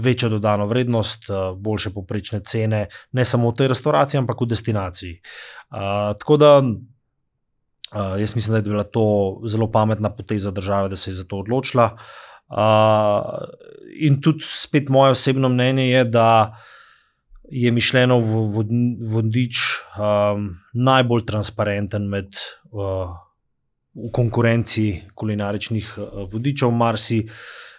[0.02, 5.20] večjo dodano vrednost, uh, boljše poprečne cene, ne samo v tej restavraciji, ampak v destinaciji.
[5.70, 6.50] Uh, tako da
[7.94, 11.24] Uh, jaz mislim, da je bila to zelo pametna poteza države, da se je za
[11.24, 11.98] to odločila.
[12.50, 13.24] Uh,
[14.00, 16.58] in tudi spet moje osebno mnenje je, da
[17.44, 18.64] je mišljeno v
[19.14, 19.58] vodič
[19.98, 22.34] um, najbolj transparenten med,
[22.72, 23.14] uh,
[23.94, 26.72] v konkurenci kulinaričnih uh, vodičev.
[26.72, 27.28] Marsi,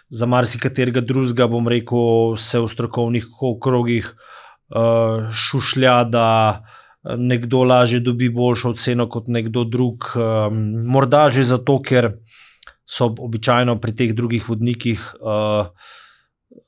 [0.09, 3.27] za marsikaterega drugega, bom rekel, se v strokovnih
[3.61, 6.27] krogih uh, šušlja, da
[7.17, 10.09] nekdo lažje dobi boljšo oceno kot nekdo drug.
[10.15, 10.57] Um,
[10.89, 12.11] morda že zato, ker
[12.85, 15.67] so običajno pri teh drugih vodnikih uh,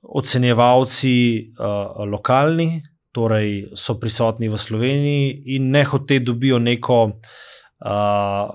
[0.02, 1.16] ocenjevalci
[1.60, 8.50] uh, lokalni, torej so prisotni v Sloveniji in ne hote dobijo neko, uh,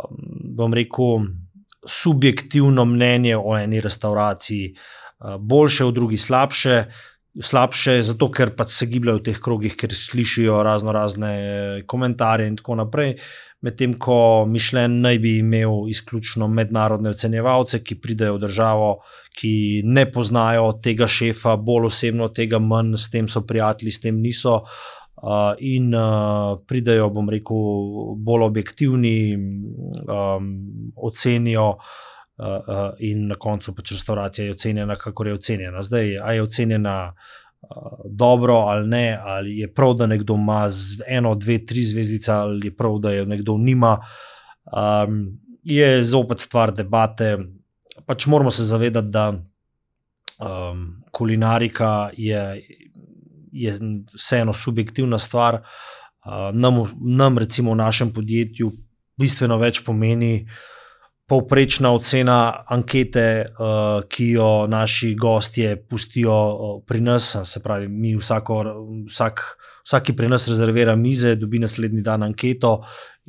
[0.57, 1.27] bom rekel,
[1.83, 4.75] subjektivno mnenje o eni restauraciji.
[5.39, 6.77] Boljše, v drugi slabše,
[7.41, 12.49] slabše, zato ker pač se gibljajo v teh krogih, ker slišijo razno razne eh, komentarje
[12.51, 13.17] in tako naprej.
[13.63, 18.89] Medtem ko Mišljen naj bi imel izključno mednarodne ocenjevalce, ki pridejo v državo,
[19.39, 24.19] ki ne poznajo tega šefa, bolj osebno tega manj, s tem so prijatelji, s tem
[24.21, 24.65] niso.
[25.23, 29.37] Uh, in uh, pridejo, bom rekel, bolj objektivni,
[30.11, 30.49] um,
[30.99, 31.93] ocenijo, uh,
[32.43, 35.83] uh, in na koncu pač restauracija je ocenjena, kako je ocenjena.
[35.83, 37.15] Zdaj, ali je ocenjena uh,
[38.11, 40.69] dobro ali ne, ali je prav, da nekdo ima
[41.07, 43.99] eno, dve, tri zvezdice, ali je prav, da je nekdo nima,
[44.73, 47.39] um, je zopet stvar debate.
[48.07, 52.63] Pač moramo se zavedati, da um, kulinarika je,
[53.53, 53.79] je
[54.15, 55.55] vseeno subjektivna stvar.
[55.55, 58.73] Uh, nam, nam, recimo, v našem podjetju
[59.19, 60.72] bistveno več pomeni, uh,
[61.33, 68.13] povprečna ocena ankete, uh, ki jo naši gostje pustijo uh, pri nas, se pravi, mi
[68.17, 68.59] vsako,
[69.09, 69.41] vsak,
[69.87, 72.83] vsaki pri nas rezervira mize, dobi naslednji dan anketo.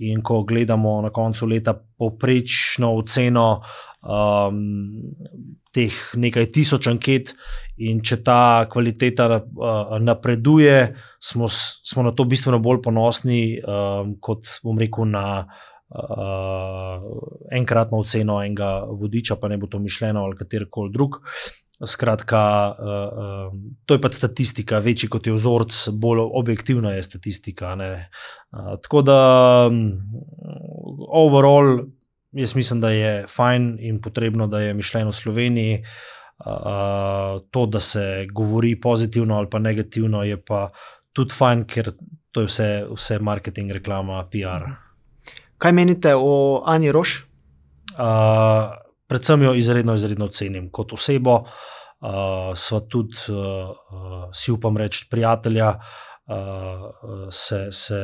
[0.03, 3.61] In ko gledamo na koncu leta povprečno oceno
[4.01, 4.57] um,
[5.71, 7.35] teh nekaj tisoč anket,
[7.77, 10.89] in če ta kvaliteta uh, napreduje,
[11.23, 15.45] smo, smo na to bistveno bolj ponosni, um, kot bom rekel, na
[15.93, 17.03] uh,
[17.51, 21.19] enkratno oceno enega vodiča, pa ne bo to mišljeno ali katerkoli drug.
[21.85, 22.43] Skratka,
[22.79, 27.73] uh, uh, to je pač statistika, večji kot je vzorc, bolj objektivna je statistika.
[27.75, 29.19] Uh, tako da,
[29.67, 29.99] um,
[31.09, 31.85] overall,
[32.31, 35.83] jaz mislim, da je fajn in potrebno, da je mišljeno v Sloveniji.
[36.43, 40.69] Uh, to, da se govori pozitivno ali pa negativno, je pa
[41.13, 41.91] tudi fajn, ker
[42.31, 44.82] to je vse, vse marketing, reklama, PR.
[45.63, 47.23] Kaj menite o Ani Roš?
[47.95, 48.73] Uh,
[49.07, 51.37] predvsem jo izredno, izredno cenim kot osebo.
[52.03, 58.01] Uh, sva tudi, uh, uh, si upam reči, prijatelja, uh, se, se,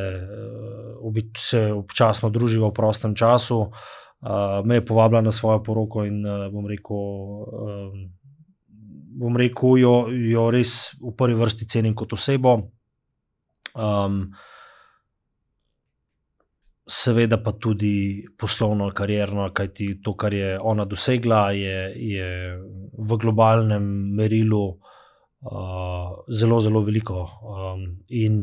[1.03, 3.59] uh, se občasno druživa v prostem času.
[3.59, 7.91] Uh, me je povabila na svojo poroko in uh, bom rekel, uh,
[9.19, 9.93] bom rekel jo,
[10.31, 12.55] jo res v prvi vrsti cenim kot osebo.
[13.75, 14.29] Um,
[16.89, 22.29] seveda pa tudi poslovno, karjerno, kajti to, kar je ona dosegla, je, je
[22.97, 23.85] v globalnem
[24.17, 27.27] merilu uh, zelo, zelo veliko.
[27.45, 28.41] Um, in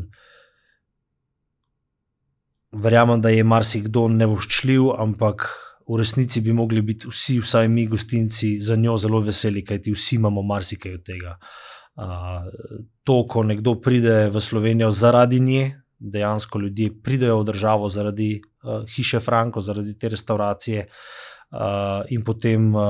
[2.71, 5.49] verjamem, da je marsikdo nevoščljiv, ampak
[5.87, 10.15] v resnici bi mogli biti vsi, vsaj mi, gostinci, za njo zelo veseli, kajti vsi
[10.21, 11.35] imamo marsikaj od tega.
[11.97, 12.47] Uh,
[13.03, 15.67] to, ko nekdo pride v Slovenijo zaradi nje,
[15.99, 22.75] dejansko ljudje pridejo v državo zaradi uh, hiše Franko, zaradi te restauracije uh, in potem
[22.75, 22.81] uh,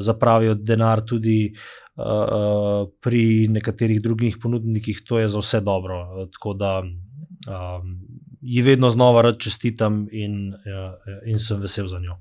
[0.00, 6.26] zapravijo denar tudi uh, pri nekaterih drugih ponudnikih, to je za vse dobro.
[6.32, 7.98] Tako da um,
[8.40, 12.18] ji vedno znova rad čestitam in, uh, in sem vesel za njo.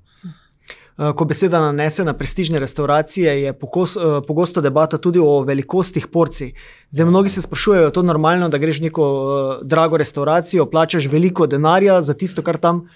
[0.97, 6.07] Eh, ko beseda nanese na prestižne restauracije, je pokos, eh, pogosto debata tudi o velikostih
[6.07, 6.53] porcij.
[6.89, 11.05] Zdaj, mnogi se sprašujejo, je to normalno, da greš v neko uh, drago restauracijo, plačaš
[11.11, 12.87] veliko denarja za tisto, kar tam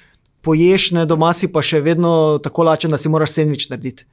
[0.42, 4.06] poješ, ne doma si pa še vedno tako lačen, da si moraš sendvič narediti.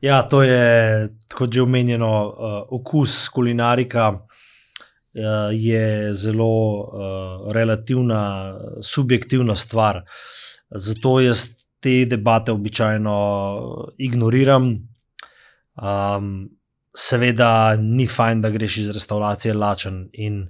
[0.00, 4.18] Ja, to je, kot že omenjeno, uh, okus kulinarika.
[5.52, 10.02] Je zelo uh, relativna, subjektivna stvar.
[10.70, 13.16] Zato jaz te debate običajno
[13.98, 14.70] ignoriram.
[15.78, 16.48] Um,
[16.96, 20.08] seveda, ni fajn, da greš iz restavracije lačen.
[20.12, 20.42] In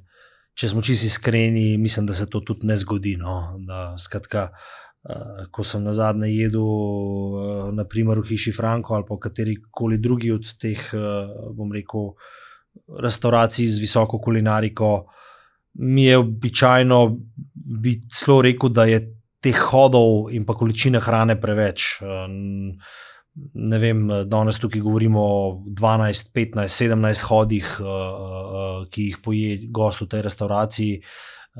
[0.58, 3.16] če smo čisto iskreni, mislim, da se to tudi ne zgodi.
[3.20, 3.58] No?
[3.66, 9.58] Da, skratka, uh, ko sem na zadnje jedel, uh, naprimer v Hiši Franko ali kateri
[9.70, 12.14] koli drugi od teh, uh, bom rekel,
[13.02, 15.06] restauracij z visoko kulinariko.
[15.78, 17.02] Mi je običajno
[17.68, 21.98] bi celo rekel, da je teh hodov in pa količine hrane preveč.
[23.54, 25.42] Ne vem, danes tukaj govorimo o
[25.78, 31.02] 12, 15, 17 hodih, eh, eh, ki jih poje gost v tej restauraciji.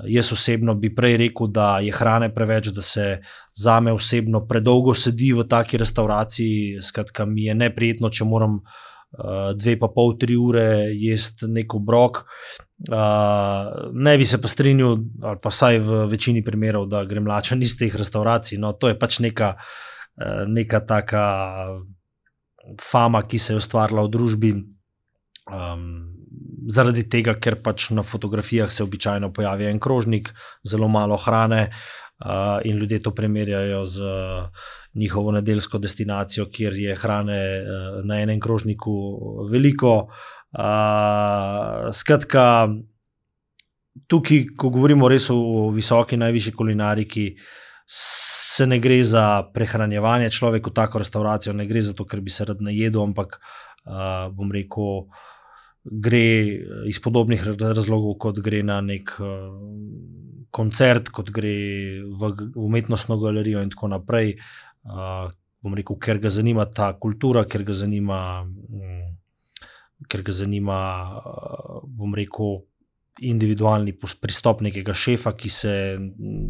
[0.06, 3.20] Jaz osebno bi prej rekel, da je hrane preveč, da se
[3.54, 6.82] za me osebno predolgo sedi v taki restauraciji.
[6.82, 8.87] Skratka, mi je neprijetno, če moram uh,
[9.54, 12.24] dve pa pol, tri ure jesti neko brok.
[12.88, 17.62] Uh, ne bi se pa strinjal, ali pa vsaj v večini primerov, da grem lačen
[17.62, 18.58] iz teh restauracij.
[18.62, 21.24] No, to je pač neka, uh, neka taka
[22.80, 24.52] fama, ki se je ustvarila v družbi.
[25.48, 25.88] Um,
[26.70, 30.30] zaradi tega, ker pač na fotografijah se običajno pojavi en krožnik,
[30.62, 31.70] zelo malo hrane,
[32.22, 34.68] uh, in ljudje to primerjajo z uh,
[34.98, 38.94] njihovo nedeljsko destinacijo, kjer je hrane uh, na enem krožniku
[39.52, 39.94] veliko.
[40.48, 42.68] Uh, skratka,
[44.06, 47.30] tukaj, ko govorimo res o visoki, najvišji kulinariki.
[47.88, 52.34] Se ne gre za prehranjevanje človeka v tako restauracijo, ne gre za to, ker bi
[52.34, 55.06] se rad najedel, ampak uh, bom rekel,
[55.84, 56.24] gre
[56.90, 59.28] iz podobnih razlogov, kot gre na nek uh,
[60.50, 61.54] koncert, kot gre
[62.02, 64.36] v umetnostno galerijo in tako naprej.
[64.84, 65.30] Uh,
[65.62, 69.04] bom rekel, ker ga zanima ta kultura, ker ga zanima, um,
[70.08, 70.78] ker ga zanima
[71.18, 72.60] uh, bom rekel.
[73.18, 75.72] Individualni pristop nekega šefa, ki se,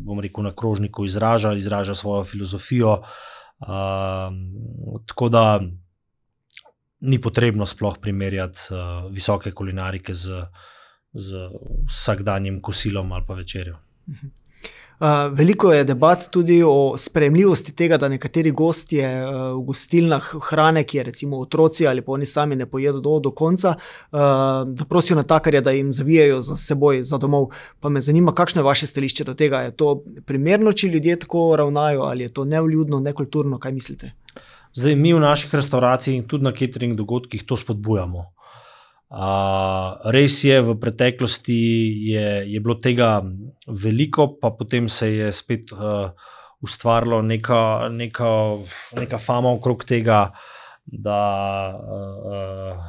[0.04, 2.98] bom rekel, na krožniku izraža, izraža svojo filozofijo.
[3.64, 4.36] Uh,
[5.08, 5.44] tako da
[7.08, 10.42] ni potrebno sploh primerjati uh, visoke kulinarike z,
[11.16, 11.48] z
[11.88, 13.78] vsakdanjim kosilom ali pa večerjo.
[13.78, 14.28] Uh,
[15.32, 20.98] veliko je debat tudi o sprejemljivosti tega, da nekateri gostje uh, v gostilnah hrane, ki
[20.98, 24.18] je recimo otroci ali pa oni sami ne pojedo do, do konca, uh,
[24.66, 27.50] da prosijo na takarja, da jim zavijajo za seboj, za domov.
[27.80, 29.60] Pa me zanima, kakšno je vaše stališče do tega.
[29.60, 34.12] Je to primerno, če ljudje tako ravnajo, ali je to neuljudno, nekulturno, kaj mislite?
[34.74, 38.26] Zdaj, mi v naših restauracijah in tudi na catering dogodkih to spodbujamo.
[39.08, 41.56] Uh, res je, v preteklosti
[42.12, 43.22] je, je bilo tega
[43.64, 46.12] veliko, pa potem se je spet uh,
[46.60, 48.30] ustvarila neka, neka,
[49.00, 50.28] neka fama okrog tega,
[50.84, 51.20] da
[51.72, 52.84] uh,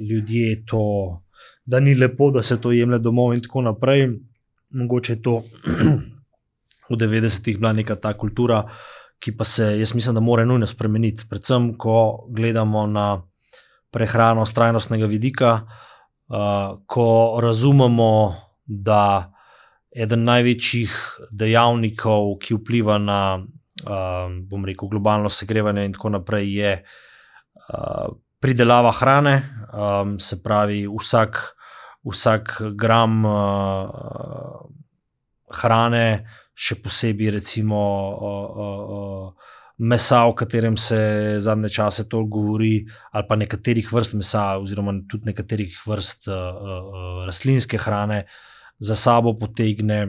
[0.00, 0.84] ljudje to,
[1.64, 4.10] da ni lepo, da se to jemlje domov in tako naprej.
[4.76, 5.38] Mogoče je to
[6.90, 8.60] v 90-ih bila neka ta kultura,
[9.18, 11.24] ki pa se, jaz mislim, da mora nujno spremeniti.
[11.28, 13.22] Predvsem, ko gledamo na
[13.96, 19.32] prehrano z trajnostnega vidika, uh, ko razumemo, da
[19.96, 20.92] eden največjih
[21.32, 28.92] dejavnikov, ki vpliva na uh, bom rekel, globalno segrevanje in tako naprej, je uh, pridelava
[28.92, 29.36] hrane,
[29.72, 31.40] um, se pravi, vsak,
[32.04, 34.66] vsak gram uh,
[35.62, 37.80] hrane, še posebej, recimo.
[38.12, 38.80] Uh, uh,
[39.32, 44.94] uh, Mesa, o katerem se zadnje čase toliko govori, ali pa nekaterih vrst mesa, oziroma
[45.08, 48.24] tudi nekaterih vrst uh, uh, rastlinske hrane,
[48.78, 50.06] za sabo potegne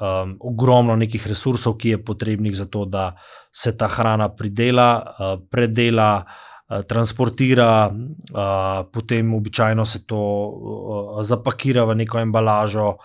[0.00, 3.14] um, ogromno nekih resursov, ki je potrebnih za to, da
[3.52, 11.84] se ta hrana pridela, uh, predela, uh, transportira, uh, potem običajno se to uh, zapakira
[11.84, 12.96] v neko embalažo.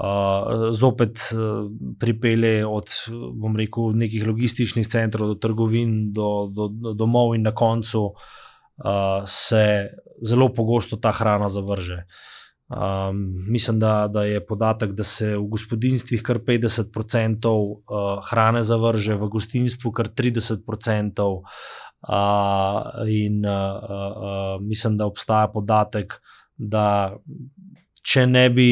[0.00, 1.68] Uh, zopet uh,
[2.00, 2.88] pripelje od
[3.56, 9.90] rekel, nekih logističnih centrov do trgovin, do, do, do domov, in na koncu uh, se
[10.24, 12.06] zelo pogosto ta hrana zavrže.
[12.70, 19.18] Um, mislim, da, da je podatek, da se v gospodinstvih kar 50% uh, hrane zavrže,
[19.20, 21.42] v gostinstvu kar 30%.
[22.00, 26.14] Uh, in uh, uh, mislim, da obstaja podatek,
[26.56, 27.16] da
[28.10, 28.70] če ne bi,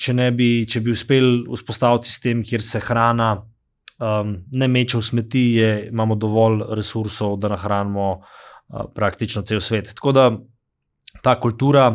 [0.00, 5.04] če ne bi, če bi uspeli vzpostaviti sistem, kjer se hrana um, ne meče v
[5.04, 9.92] smeti, je, imamo dovolj resursov, da nahranimo uh, praktično cel svet.
[9.98, 10.30] Tako da
[11.22, 11.90] ta kultura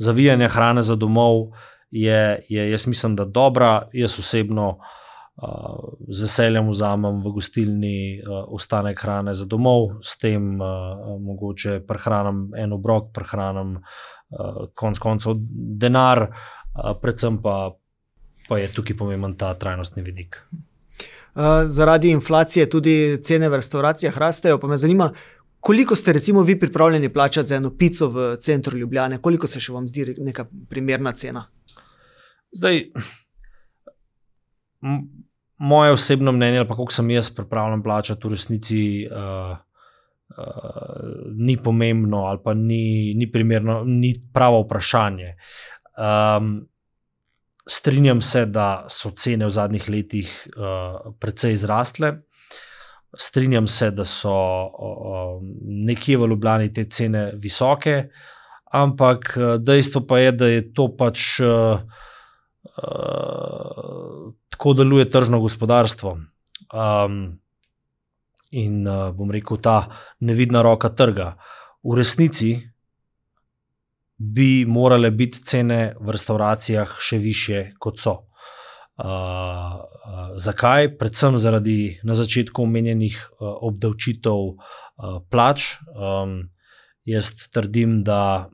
[0.00, 1.50] zavijanje hrane za domov
[1.90, 3.90] je, je jaz mislim, da dobra.
[3.92, 10.54] Jaz osebno uh, z veseljem vzamem v gostilni uh, ostanek hrane za domov, s tem
[10.56, 14.19] uh, mogoče prehranim en obrok, prehranim uh,
[14.74, 15.38] konc koncev
[15.82, 17.72] denar, uh, predvsem pa,
[18.48, 20.42] pa je tukaj pomemben ta trajnostni vidik.
[20.50, 24.58] Uh, zaradi inflacije tudi cene v restauracijah rastejo.
[24.58, 25.12] Pa me zanima,
[25.60, 29.72] Koliko ste, recimo, vi pripravljeni plačati za eno pico v centru Ljubljana, koliko se še
[29.72, 31.42] vam zdi neka primerna cena?
[32.56, 32.80] Zdaj,
[35.56, 39.58] moje osebno mnenje, ali pa kako sem jaz pripravljen plačati, v resnici uh,
[40.38, 45.34] uh, ni pomembno, ali pa ni, ni primerno, ni pravo vprašanje.
[45.98, 46.68] Um,
[47.68, 52.12] strinjam se, da so cene v zadnjih letih uh, precej zrastle.
[53.18, 58.04] Strinjam se, da so o, nekje v Ljubljani te cene visoke,
[58.70, 61.82] ampak e, dejstvo pa je, da je to pač uh,
[62.78, 66.18] uh, tako deluje tržno gospodarstvo.
[66.70, 67.40] Um,
[68.50, 69.86] in uh, bom rekel, ta
[70.20, 71.36] nevidna roka trga.
[71.82, 72.56] V resnici
[74.16, 78.16] bi morale biti cene v restauracijah še više, kot so.
[79.00, 79.80] Uh,
[80.36, 80.90] zakaj?
[81.00, 84.58] Predvsem zaradi na začetku omenjenih uh, obdavčitev uh,
[85.30, 85.78] plač.
[85.94, 86.50] Um,
[87.08, 88.50] jaz trdim, da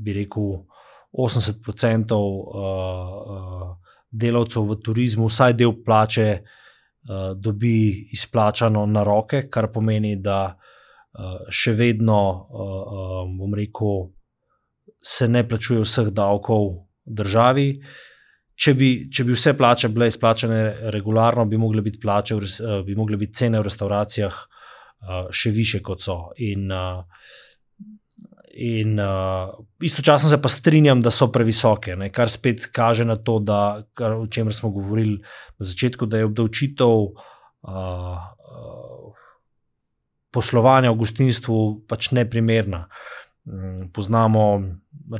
[0.00, 0.64] bi rekel
[1.12, 2.24] 80% uh,
[2.56, 3.68] uh,
[4.08, 6.58] delavcev v turizmu, vsaj del plače, uh,
[7.36, 14.08] dobi izplačano na roke, kar pomeni, da uh, še vedno, uh, uh, bom rekel,
[15.02, 16.68] se ne plačuje vseh davkov
[17.04, 17.68] državi.
[18.54, 22.36] Če bi, če bi vse plače bile izplačene regularno, bi mogle biti, plače,
[22.86, 26.18] bi mogle biti cene v restauracijah uh, še više, kot so.
[26.38, 27.02] In, uh,
[28.52, 32.10] in uh, istočasno se pa strinjam, da so previsoke, ne?
[32.12, 35.18] kar spet kaže na to, da, kar, o čemer smo govorili
[35.58, 36.88] na začetku, da je obdavčitev.
[36.88, 39.18] Uh, uh,
[40.32, 41.56] Poslovanje v gostinstvu
[41.88, 42.86] pač ne primerna.
[43.44, 44.62] Mm, poznamo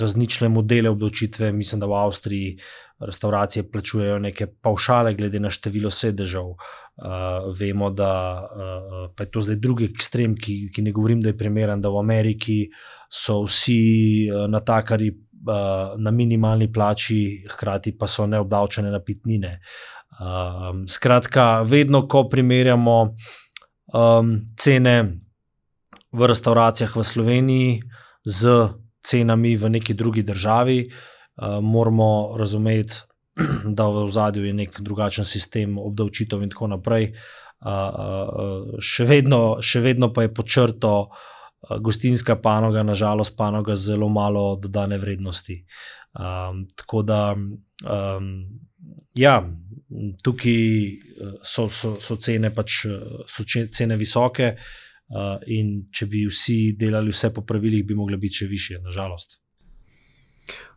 [0.00, 2.59] različne modele obdavčitve, mislim, da v Avstriji
[3.00, 6.55] restauracije plačujejo neke paušale, glede na število sedežev.
[6.92, 8.12] Uh, vemo, da
[8.44, 11.98] uh, je to zdaj drugi ekstrem, ki, ki ne govorim, da je primeren, da v
[11.98, 12.59] Ameriki
[13.09, 19.59] so vsi natakari uh, na minimalni plači, hkrati pa so neobdavčene napitnine.
[20.20, 22.98] Uh, skratka, vedno, ko primerjamo
[23.92, 24.96] um, cene
[26.12, 27.81] v restauracijah v Sloveniji
[28.24, 28.68] z
[29.05, 32.95] cenami v neki drugi državi, uh, moramo razumeti,
[33.77, 37.12] da v zadju je nek drugačen sistem obdavčitev in tako naprej.
[37.62, 44.09] Uh, še, vedno, še vedno pa je počrto uh, gostinska panoga, nažalost, panoga z zelo
[44.09, 45.62] malo dodane vrednosti.
[46.12, 48.33] Um, tako da, um,
[49.15, 49.38] ja,
[50.23, 50.61] tukaj
[51.45, 52.83] so, so, so cene pač
[53.29, 54.91] so cene visoke, uh,
[55.47, 59.43] in če bi vsi delali vse po pravilih, bi mogli biti še više, nažalost.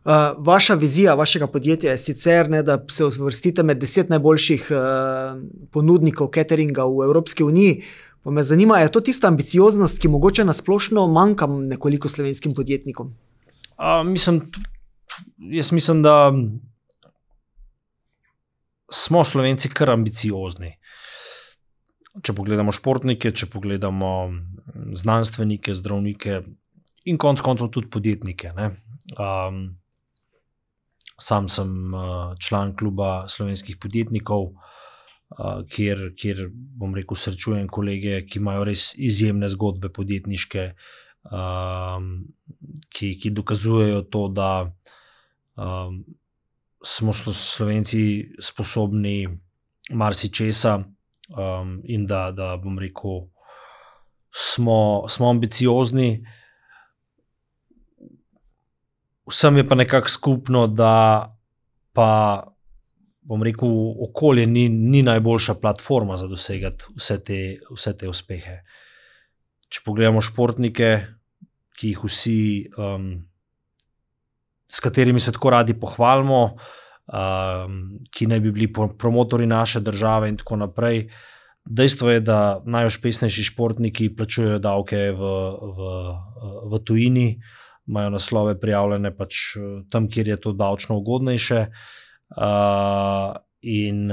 [0.06, 5.40] Uh, vaša vizija vašega podjetja je sicer, ne, da se uvrstite med deset najboljših uh,
[5.74, 7.80] ponudnikov cateringa v Evropski uniji.
[8.22, 13.14] Pa me zanima, je to tista ambicioznost, ki mogoče nasplošno manjka nekoliko slovenskim podjetnikom?
[13.78, 14.40] Uh, mislim,
[15.50, 16.32] jaz mislim, da
[18.92, 20.76] smo slovenci kar ambiciozni.
[22.22, 24.12] Če pogledamo športnike, če pogledamo
[24.96, 26.40] znanstvenike, zdravnike
[27.06, 28.52] in konec koncev tudi podjetnike.
[29.16, 29.76] Um,
[31.20, 31.94] sam sem
[32.42, 34.50] član kluba slovenskih podjetnikov,
[35.72, 40.68] kjer, kjer bom rekel, srečujem kolege, ki imajo res izjemne zgodbe podjetniške,
[41.30, 42.10] um,
[42.94, 44.50] ki, ki dokazujejo to, da
[45.56, 46.04] um,
[46.84, 48.02] smo slovenci
[48.38, 49.26] sposobni
[49.90, 50.78] marsikesa
[51.28, 53.26] um, in da, da bom rekel,
[54.30, 56.26] smo, smo ambiciozni.
[59.26, 61.26] Vsem je pa nekako skupno, da
[61.92, 62.42] pa,
[63.20, 63.70] bom rekel,
[64.08, 67.40] okolje ni, ni najboljša platforma za dosegati vse te,
[67.74, 68.60] vse te uspehe.
[69.68, 70.90] Če pogledamo športnike,
[71.76, 72.40] ki jih vsi,
[72.78, 73.10] um,
[74.68, 80.28] s katerimi se tako radi pohvalimo, uh, um, ki naj bi bili promotori naše države
[80.28, 81.08] in tako naprej.
[81.64, 85.30] Dejstvo je, da najuspešnejši športniki plačujejo davke v,
[85.78, 85.90] v,
[86.70, 87.40] v tujini,
[87.86, 89.56] imajo naslove prijavljene pač
[89.90, 91.66] tam, kjer je to davčno ugodnejše.
[92.36, 94.10] Uh, in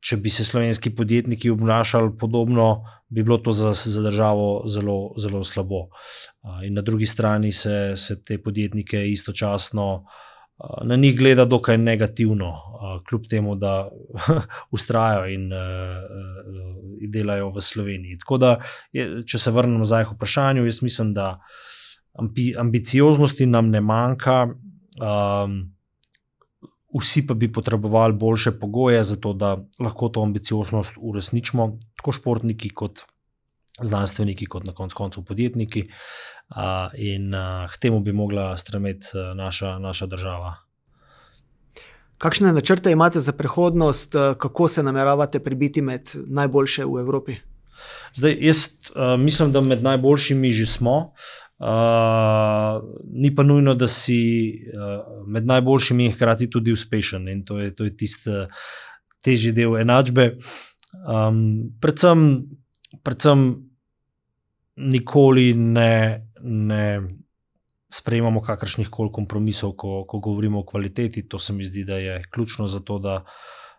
[0.00, 5.44] če bi se slovenski podjetniki obnašali podobno, bi bilo to za, za državo zelo, zelo
[5.44, 5.88] slabo.
[5.88, 10.27] Uh, in na drugi strani se, se te podjetnike istočasno uh,
[10.84, 12.52] na njih gleda dokaj negativno,
[13.08, 13.90] kljub temu, da
[14.74, 15.50] ustrajajo in,
[17.00, 18.18] in delajo v Sloveniji.
[18.18, 18.52] Tako da,
[19.26, 21.38] če se vrnem nazaj k vprašanju, jaz mislim, da
[22.58, 24.48] ambicioznosti nam ne manjka.
[24.98, 25.60] Um,
[27.00, 33.04] vsi pa bi potrebovali boljše pogoje, zato da lahko to ambicioznost uresničimo, tako športniki, kot
[33.82, 35.88] znanstveniki, kot na koncu koncev podjetniki.
[36.48, 37.34] Uh, in
[37.72, 40.54] k temu bi mogla stremeti naša, naša država.
[42.18, 47.36] Kakšne načrte imate za prihodnost, kako se nameravate prebiti med najboljše v Evropi?
[48.14, 51.12] Zdaj, jaz uh, mislim, da med najboljšimi že smo.
[51.58, 52.82] Uh,
[53.12, 57.28] ni pa nujno, da si uh, med najboljšimi in hkrati tudi uspešen.
[57.28, 58.46] In to je, to je tisti uh,
[59.22, 60.36] težji del enačbe.
[61.02, 62.46] Um, predvsem,
[63.02, 63.48] predvsem
[64.76, 67.00] nikoli ne, ne
[67.88, 71.28] sprejemamo kakršnih koli kompromisov, ko, ko govorimo o kvaliteti.
[71.28, 73.24] To se mi zdi, da je ključno za to, da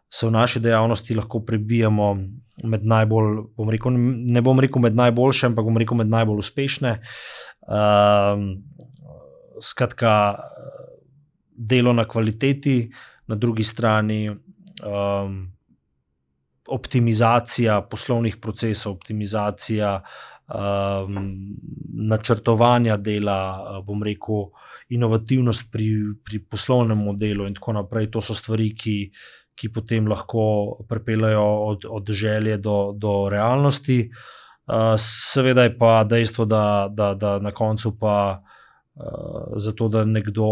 [0.09, 2.15] se v naši dejavnosti lahko prebijemo
[2.63, 3.93] med najbolj, bom rekel,
[4.33, 6.95] ne bom rekel med najboljše, ampak bom rekel med najbolj uspešne.
[7.69, 8.49] Um,
[9.61, 10.39] skratka,
[11.53, 12.89] delo na kvaliteti,
[13.27, 14.29] na drugi strani.
[14.29, 15.39] Um,
[16.69, 21.55] Optimizacija poslovnih procesov, optimizacija uh, um,
[21.93, 24.49] načrtovanja dela, uh, bom rekel,
[24.89, 28.09] inovativnost pri, pri poslovnem modelu in tako naprej.
[28.11, 28.97] To so stvari, ki,
[29.55, 34.09] ki potem lahko pripeljajo od, od želje do, do realnosti.
[34.69, 38.41] Uh, seveda je pa dejstvo, da, da, da na koncu pa.
[38.99, 40.43] Uh, zato, da nekdo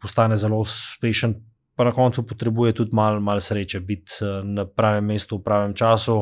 [0.00, 1.36] postane zelo uspešen,
[1.78, 5.74] pa na koncu potrebuje tudi malo mal sreče, biti uh, na pravem mestu, v pravem
[5.74, 6.16] času.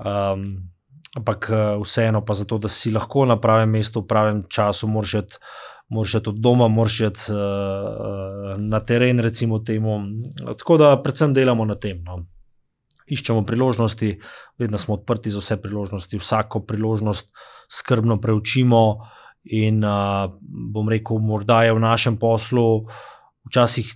[0.00, 0.70] Um,
[1.16, 5.14] Ampak eh, vseeno, pa zato, da si lahko na pravem mestu, v pravem času, moraš
[6.20, 10.02] iti od doma, moraš iti uh, na teren, recimo temu.
[10.58, 12.02] Tako da predvsem delamo na tem.
[12.04, 12.26] No.
[13.08, 14.18] Iščemo priložnosti,
[14.60, 17.32] vedno smo odprti za vse priložnosti, vsako priložnost
[17.72, 19.08] skrbno preučimo.
[19.48, 22.84] In uh, bom rekel, morda je v našem poslu
[23.48, 23.88] včasih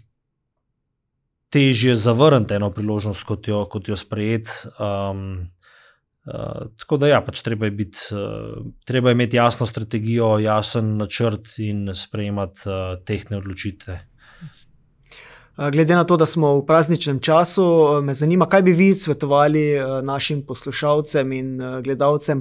[1.53, 4.73] težje zavrniti eno priložnost, kot jo, kot jo sprejeti.
[4.81, 5.53] Um,
[6.23, 10.97] Uh, tako da, ja, pač treba, je biti, uh, treba je imeti jasno strategijo, jasen
[10.97, 13.99] načrt in sprejemati uh, tehne odločitve.
[15.73, 17.65] Glede na to, da smo v prazničnem času,
[18.03, 21.51] me zanima, kaj bi vi svetovali našim poslušalcem in
[21.85, 22.41] gledalcem,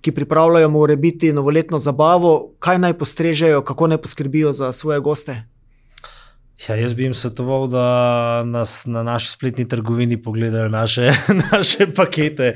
[0.00, 5.38] ki pripravljajo morebiti novoletno zabavo, kaj naj postrežejo, kako naj poskrbijo za svoje goste.
[6.60, 11.10] Ja, jaz bi jim svetoval, da nas na naši spletni trgovini pogledajo naše,
[11.52, 12.52] naše pakete,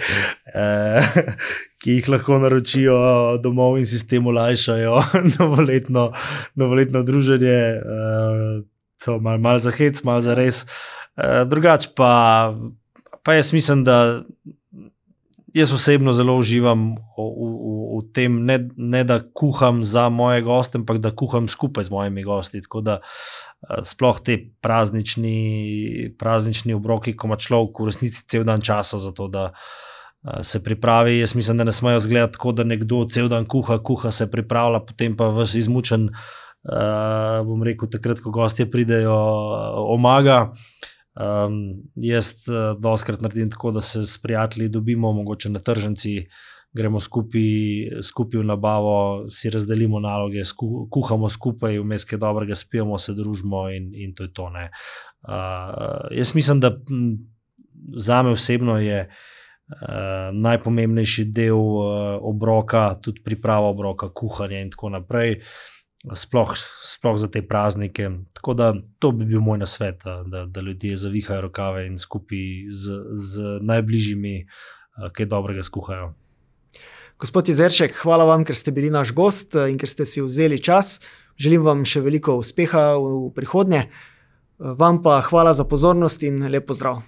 [0.54, 1.02] eh,
[1.82, 2.96] ki jih lahko naročijo
[3.42, 5.02] domov in si s tem olajšajo
[5.38, 6.12] novoletno,
[6.54, 7.58] novoletno druženje.
[7.76, 8.62] Eh,
[9.04, 10.66] to je malo mal za hec, malo za res.
[11.16, 12.54] Eh, drugače pa,
[13.22, 14.22] pa jaz mislim, da
[15.54, 20.98] jaz osebno zelo uživam v, v tem, ne, ne da kuham za moje goste, ampak
[20.98, 22.62] da kuham skupaj z mojimi gosti.
[22.62, 28.60] Tako da uh, sploh te praznični, praznični obroki, ko ima človek v resnici cel dan
[28.60, 29.30] časa za to.
[30.42, 34.10] Se pripravi, jaz mislim, da ne smejo zgledati tako, da nekdo cel dan kuha, kuha
[34.10, 36.10] se pripravlja, potem pa vse izmučen.
[36.66, 39.14] Uh, bom rekel, takrat, ko gostje pridejo,
[39.94, 40.50] omaga.
[41.16, 46.26] Um, jaz uh, doskrat naredim tako, da se s prijatelji dobimo, mogoče na tržnici,
[46.72, 47.42] gremo skupaj,
[48.02, 53.68] skupaj v nabavo, si razdelimo naloge, sku, kuhamo skupaj, vmes je dobrega, spijemo, se družimo
[53.70, 54.44] in, in to je to.
[54.44, 56.76] Uh, jaz mislim, da
[57.96, 59.88] za me osebno je uh,
[60.32, 65.40] najpomembnejši del uh, obroka, tudi priprava obroka, kuhanje in tako naprej.
[65.40, 65.76] Uh,
[66.14, 68.10] sploh, sploh za te praznike.
[68.32, 72.38] Tako da to bi bil moj nasvet, da, da ljudje zavihajo rokave in skupaj
[72.70, 74.46] z, z najbližjimi
[75.12, 76.14] kaj dobrega skuhajo.
[77.16, 80.98] Gospod Jezeršek, hvala vam, ker ste bili naš gost in ker ste si vzeli čas.
[81.40, 83.86] Želim vam še veliko uspeha v prihodnje.
[84.60, 87.00] Vam pa hvala za pozornost in lep pozdrav.